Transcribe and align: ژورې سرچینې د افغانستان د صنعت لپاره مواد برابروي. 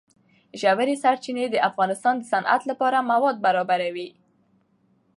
ژورې 0.61 0.95
سرچینې 1.03 1.45
د 1.49 1.55
افغانستان 1.69 2.15
د 2.17 2.23
صنعت 2.31 2.61
لپاره 2.71 3.07
مواد 3.11 3.35
برابروي. 3.45 4.09